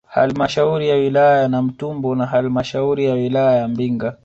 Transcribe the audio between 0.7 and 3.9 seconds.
ya wilaya ya Namtumbo na halmashauri ya wilaya ya